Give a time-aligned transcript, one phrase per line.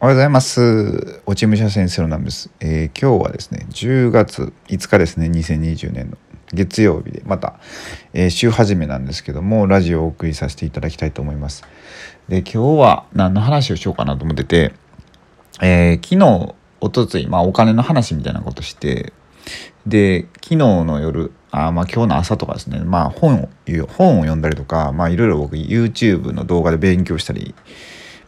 [0.00, 1.20] おはようございます。
[1.26, 6.16] 落ち武者先生のナムです、えー今日はですね、10月5日ですね、2020年の
[6.52, 7.58] 月曜日で、また、
[8.12, 11.64] えー週始めなんですけども、ラジオをお送りさせていただきたいと思います。
[12.28, 14.72] で、今日は何の話をしようかなと思ってて、
[15.60, 19.12] えー昨日、おとつい、まあお金の話みたいなことして、
[19.84, 23.48] で、昨日の夜、あまあ今日の朝とかですね、まあ本を、
[23.88, 27.52] 本を読んだりとか、まあいろいろ僕 YouTube の動画で勉強したり、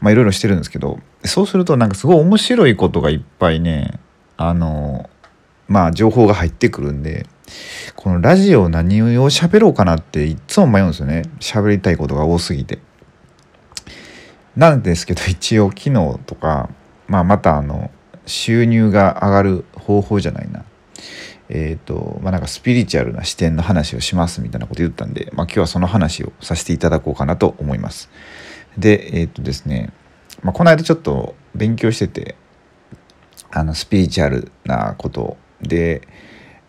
[0.00, 3.98] まあいろいろしてるんですけどそうするとなんかすごい面白いことがいっぱいね
[4.36, 5.08] あの
[5.68, 7.26] まあ情報が入ってくるんで
[7.96, 12.78] このラジオ何を喋ろうかなっていっつも迷うんですよね喋りたいことが多すぎて。
[14.56, 16.70] なんですけど一応昨日とか、
[17.06, 17.90] まあ、またあの
[18.26, 20.64] 収入が上がる方法じゃないな
[21.48, 28.10] えっ、とまあなんかスピリチュアルな視点の話をしますみたいなこと言ったんで、まあ、今日はその話をさせていただこうかなと思います。
[28.80, 29.92] でえっ、とですね、
[30.42, 32.34] まあ、この間ちょっと勉強してて
[33.50, 36.02] あのスピリチュアルなことで、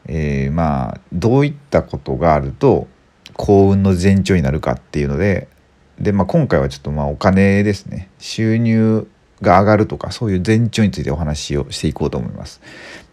[0.05, 2.88] えーまあどういったことがあると
[3.33, 5.47] 幸運の前兆になるかっていうので
[5.99, 8.09] で、まあ、今回はちょっとまあお金ですね。
[8.19, 9.08] 収入
[9.41, 12.61] が上がるとかそういう前兆についてお話をしていこうと思います。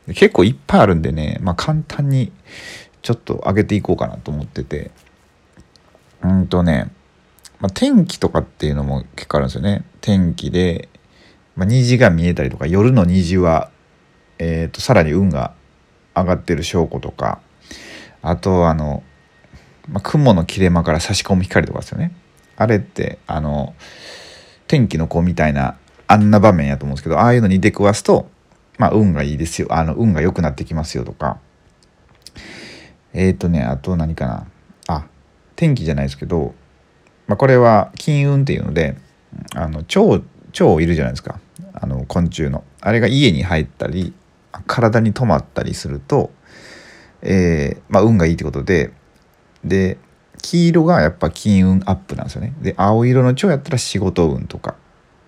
[0.09, 2.33] 結構いっぱいあるんでね、まあ、簡単に
[3.03, 4.91] ちょっと上げていこうかなと思ってて。
[6.23, 6.91] うんとね
[7.61, 9.85] まあ、天気とかっていうのも結構あるんですよね。
[10.01, 10.89] 天気で、
[11.57, 13.71] まあ、虹が見えたりとか夜の虹は、
[14.39, 15.55] えー、とさらに運が
[16.15, 17.41] 上がってる証拠とか
[18.23, 19.03] あとあの、
[19.89, 22.13] まあ、雲の切れ間から差し込む光とかですよね。
[22.57, 23.75] あれってあの
[24.67, 28.29] 天気の子みたいなあんな場面やと思うんですけどああいうのに出くわすと、
[28.79, 29.69] まあ、運がいいですよ。
[29.71, 31.39] あの運が良くなってきますよとか。
[33.15, 34.47] えっ、とねあと何かな。
[34.87, 35.07] あ
[35.57, 36.55] 天気じゃないですけど
[37.29, 38.97] まあ、これは金運っていうので
[39.55, 41.39] あの蝶蝶いるじゃないですか。
[41.75, 42.65] あの昆虫の。
[42.81, 44.13] あれが家に入ったり
[44.67, 46.31] 体に止まったりすると、
[47.23, 48.93] えーまあ、運がいいってことで
[49.63, 49.99] で
[50.41, 52.55] 黄色がやっぱ金運アップなんですよね。
[52.61, 54.75] で青色の蝶やったら仕事運とか。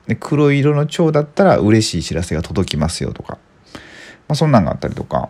[0.07, 3.35] で黒色の蝶だったら嬉しい知らせが届きますよとか、
[4.27, 5.29] まあ、そんなんがあったりとか。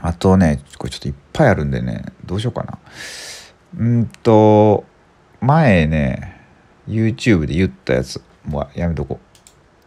[0.00, 2.78] あとねこれちょっといっぱいあるんでねどうしようかな。
[3.78, 4.84] うんと
[5.40, 6.40] 前ね
[6.88, 9.38] YouTube で言ったやつもうやめとこう。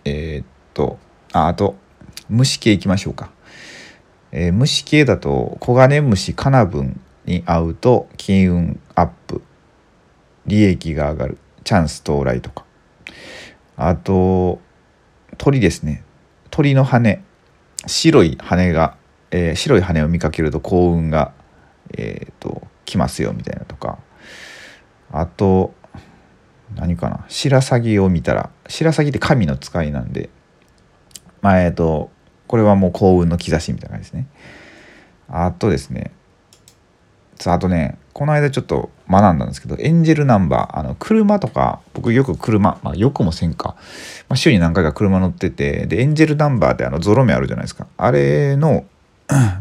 [0.06, 0.98] えーっと
[1.34, 1.76] ああと
[2.30, 3.32] 虫系いきましょうか、
[4.32, 9.42] えー虫系だとコガネムシカナブンに会うと金運アップ。
[10.48, 11.38] 利益が上がる。
[11.64, 12.66] チャンス到来とか。
[13.78, 14.60] あと
[15.38, 16.04] 鳥ですね。
[16.50, 17.22] 鳥の羽。
[17.86, 18.96] 白い羽が、
[19.32, 21.34] えー白い羽を見かけると幸運が
[21.98, 24.00] えっと来ますよみたいなとか。
[25.12, 25.74] あと
[26.76, 27.26] 何かな？
[27.28, 30.30] 白鷺を見たら白鷺って神の使いなんで
[31.42, 32.10] まあえっと
[32.48, 34.28] これはもう幸運の兆しみたいな感じですね。
[35.28, 36.12] あとですね
[37.46, 43.76] あとねこの間ちょっと学んだんですけどエンジェルナンバーあの車とか僕よく車まあよくもせんか、
[44.30, 47.88] まあ、週に何回か車乗っててでエンジェルナンバーってあのゾロ目あるじゃないですか。
[47.98, 48.86] あれの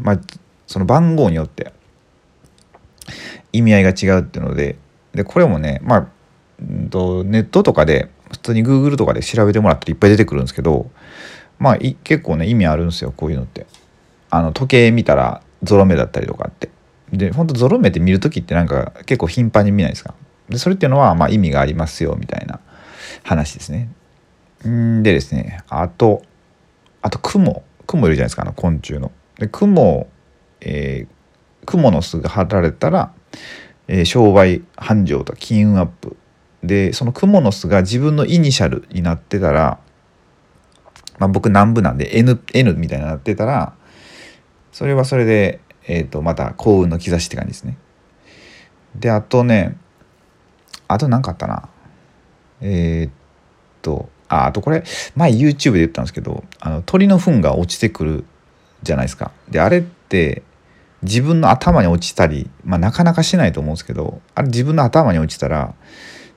[0.01, 0.19] まあ
[0.67, 1.73] その番号によって
[3.51, 4.77] 意味合いが違うっていうので
[5.13, 6.07] でこれもねまあ
[6.89, 10.89] とネットとかで普通に Google とかで調べてもらったらいっぱい出てくるんですけど
[11.59, 13.65] まあ結構ね意味あるんですよこういうのって。
[14.33, 16.69] あの時計見たらゾロ目だったりとかって。
[17.11, 20.13] でほんとゾロ目って見る時ってなんか結構頻繁に見ないですか。
[20.49, 22.61] でそれっていうのはまあ意味がありますよみたいな
[23.23, 23.89] 話ですね。
[24.65, 26.21] んでですねあと
[27.01, 29.11] あと雲雲いるじゃないですかあの昆虫の。
[29.37, 30.07] で雲、
[30.61, 33.11] えー、雲の巣が張られたら
[33.91, 36.15] えー商売繁盛と金運アップ
[36.63, 39.79] でそのクモの巣が自分のイニシャルになってたら、
[41.19, 43.73] まあ、僕南部なんで N, N みたいになってたら
[44.71, 47.77] それはそれで、えー、とまた幸運の兆しって感じですね。
[48.95, 49.77] であとね
[50.87, 51.67] あと何かあったな
[52.61, 53.11] えーっ
[53.81, 54.85] とああとこれ
[55.17, 58.25] 前 YouTube で言ったんですけどあの鳥の糞が落ちてくる
[58.83, 59.33] じゃないですか。
[59.49, 60.43] であれって
[61.03, 65.73] 自分の頭に落ちたり、まあ、なかなかしないと思うんですけどあれ自分の頭に落ちたら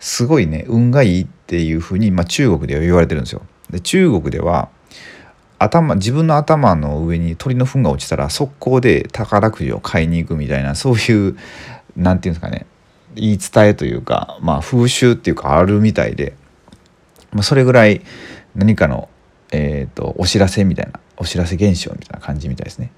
[0.00, 3.42] すごいね運がいいっていうふうに、まあ、中国では言われてるんですよ。
[3.70, 4.68] で中国では
[5.58, 11.38] 頭自分の頭の上に鳥の糞が落ちたら速攻で宝くじを買いに行くみたいなそういう
[11.96, 12.66] なんていうんですかね
[13.14, 16.34] 言い伝えというか、まあ、風習っていうかあるみたいで、
[17.32, 18.02] まあ、それぐらい
[18.54, 19.08] 何かの、
[19.52, 22.90] えー、とお知らせみたいなお知らせ現象みたいな感じみたいですね。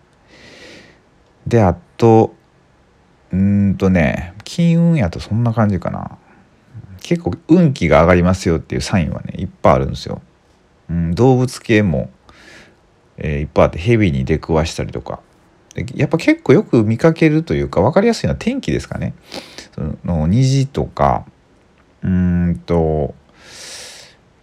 [1.47, 2.35] であと
[3.33, 6.19] うんとね金運やとそんな感じかな
[7.01, 10.23] 結構運気が上がりますよっていうサインはねいっぱいあるんですよ
[10.89, 12.11] うん、動物系も、
[13.17, 15.21] えー、いっぱいあってヘビに出くわしたりとか
[15.95, 19.13] やっぱ結構よく見かけるというか分かりやすいのは天気ですかね。
[19.75, 21.27] その虹とか
[22.03, 23.15] うんと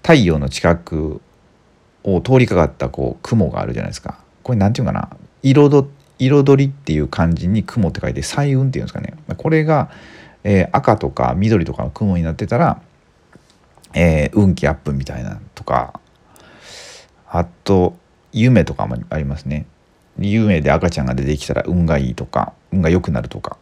[0.03, 1.21] 太陽の近く
[2.03, 4.19] を通りかかったこう雲があるじゃないですか。
[4.43, 5.09] これ何て言うかな
[5.41, 5.69] 彩
[6.19, 9.15] 彩りっていう漢字に雲って書いて彩雲っていうんですかね。
[9.37, 9.89] これが、
[10.43, 12.81] えー、赤とか緑とかの雲になってたら、
[13.93, 15.99] えー、運気アップみたいなとか
[17.29, 17.95] あと
[18.31, 19.65] 夢とかもありますね。
[20.19, 23.57] 夢で赤ちゃんが出てきたら運がいいとか運が良くなるとか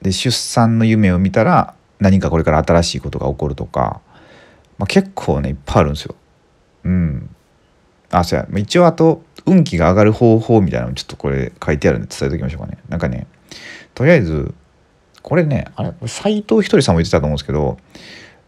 [0.00, 4.00] で出産の夢を見たら何かこれから新しいことが起こるとか、
[4.78, 6.14] まあ、結構ねいっぱいあるんですよ。
[6.84, 7.34] うん。
[8.10, 12.78] あそうや一応あと運気が上がる方法みたいなのちょっとこれ書いてあるんで伝えておきましょうかね。
[12.88, 13.26] なんかね
[13.94, 14.54] とりあえず
[15.22, 17.78] これねあれ斎藤ひとりさんも言ってたと思うんですけど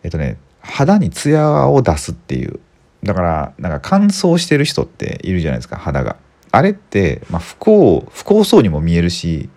[0.02, 2.60] えっとね肌にツヤを出すっていう
[3.02, 6.16] だからなんか乾燥してる人っているじゃないですか肌が。
[6.50, 9.50] あれって、まあ、不幸不幸そうにも見えるし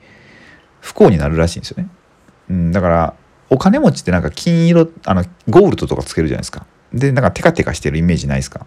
[0.81, 1.89] 不幸になるらしいんですよね。
[2.49, 3.13] うん、だから
[3.49, 6.65] お金持ちってなんか金色あのゴールドとかつけるじゃないですか。
[6.93, 8.65] でなんかテカテカしてるイメージないですか。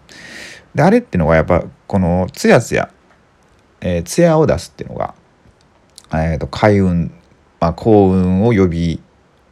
[0.75, 2.91] であれってのはやっぱこのツヤツヤ、
[3.81, 5.13] えー、ツヤを出すっていうのが、
[6.13, 7.13] えーと、開運、
[7.59, 9.01] まあ、幸運を呼び、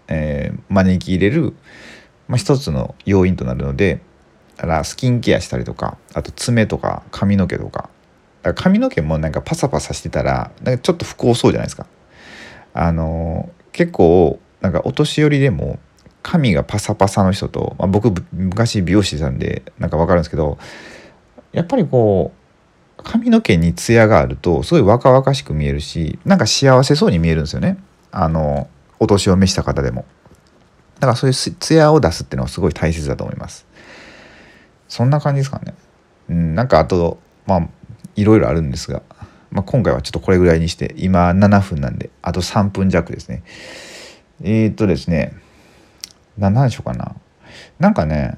[0.07, 1.53] えー、招き入れる、
[2.27, 4.01] まあ、一つの要因となるので
[4.55, 7.89] だからスキンケアしたりとかあと爪とか髪の毛とか
[8.43, 11.85] か髪の毛もなんかパサパサしてたらなんかちょっと不幸そうじゃないですか。
[12.73, 15.79] あの結構なんかお年寄りでも
[16.21, 20.57] 髪がパサパサの人と、まあ、僕昔美容師さんでなんか分かるんですけど
[21.51, 27.77] やっぱりこう髪の毛にツヤがあるとすごい若々しく見えるしなんか幸せそうに見えるんですよね。
[28.11, 28.69] あの
[28.99, 30.05] お年を召した方でも。
[30.95, 33.65] だからそういうツヤを出すっていうのはすごい大切だと思います。
[34.89, 35.73] そんな感じですかね。
[36.29, 37.69] うんなんかあとまあ
[38.15, 39.01] いろいろあるんですが、
[39.51, 43.43] まあ、今回はちょっとこれぐらいにして今7分なんであと3分弱ですね。
[44.41, 45.33] えー、っとですね
[46.37, 47.15] 何でしょうかな。
[47.79, 48.37] なんかね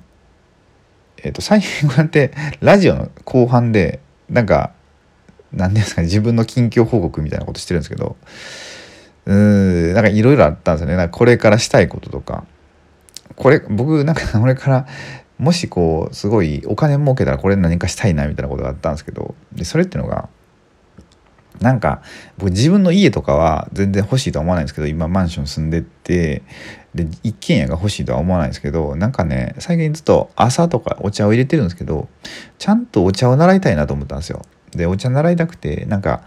[1.24, 2.32] えー、と最近こうやって
[2.62, 4.72] ラジオの後半でなんか
[5.54, 8.16] 何ですかね自分の近況報告みたいなことしてるんですけど
[9.26, 10.96] うーんなんかいろいろあったんですよね。
[10.96, 12.46] なんかこれからしたいこととか。
[13.36, 14.88] これ僕なんかこれから
[15.38, 20.30] もしこうすごいお金儲けたらこれ何かしたいなみたいなことがあったんですけどでそれっていうのが
[21.62, 22.02] なんか
[22.38, 26.42] 僕自分の家とかは全然欲しいとは思わないんですけど今マンション住んでって
[26.96, 32.10] で一軒家が欲しいとは思わないんですけどなんかね最近ずっと朝とかお茶を入れてるんですけど
[32.58, 34.42] ちゃんとお茶を習いたいなと思ったんですよ。
[34.72, 36.24] でお茶習いたくてなんか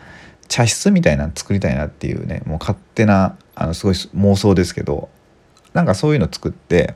[0.49, 5.09] 茶室みたいなの作りたいなっていうねもう勝手なあのすごい妄想ですけど
[5.73, 6.95] なんかそういうの作って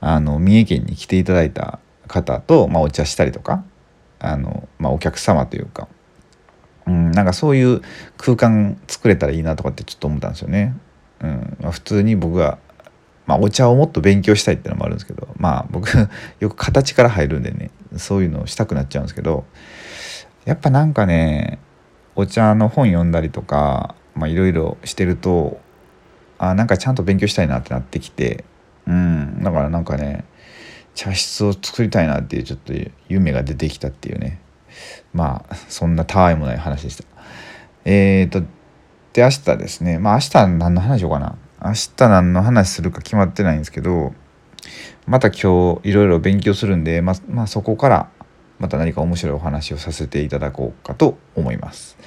[0.00, 3.64] あの三重県に来ていただいた方と、まあ、お茶したりとか
[4.18, 5.88] あの、まあ、お客様というか
[6.86, 7.80] うん、なんかそういう
[8.16, 10.74] 空間作れたらいいなとかってちょっと思ったんですよね。
[11.22, 12.58] うんまあ、普通に僕は、
[13.26, 15.88] まあ、お茶をもっと勉強したいっていうのもあるんですけどまあ僕
[16.40, 19.44] よく形から入るんでねそういうのをしたくなっちゃうんですけど
[20.44, 21.58] やっぱなんかね
[22.16, 25.60] お茶の本読んだりとかいろいろしてると
[26.38, 28.44] あなんかちゃんと勉強したいなってなってきて
[28.86, 30.24] うんだからなんかね
[30.94, 32.72] 茶室を作りたいなっていうちょっと
[33.08, 34.40] 夢が出てきたっていうね
[35.12, 37.04] まあそんなたわいもない話でした。
[37.84, 38.42] えーと
[39.12, 44.14] で明日ですねまあ明日何の話しようかな明日何の話するか決まってないんですけど
[45.06, 48.10] また今日いろいろ勉強するんで、ままあ、そこから
[48.58, 51.98] また何か面白いお話をさせていただこうかと思います。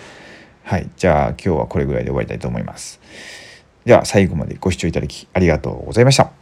[0.63, 0.89] はい。
[0.95, 3.01] じゃあ今日はこれぐらいで終わりたいと思います。
[3.83, 6.34] では最後までご視聴いただきありがとうございました。